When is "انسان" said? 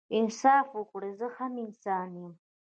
1.65-2.09